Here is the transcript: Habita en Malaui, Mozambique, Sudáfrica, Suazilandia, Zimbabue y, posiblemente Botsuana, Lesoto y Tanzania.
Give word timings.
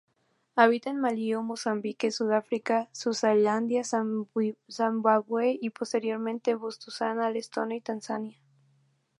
Habita 0.55 0.89
en 0.89 0.97
Malaui, 0.99 1.35
Mozambique, 1.43 2.09
Sudáfrica, 2.09 2.89
Suazilandia, 2.91 3.83
Zimbabue 3.83 5.59
y, 5.61 5.69
posiblemente 5.69 6.55
Botsuana, 6.55 7.29
Lesoto 7.29 7.69
y 7.71 7.81
Tanzania. 7.81 8.37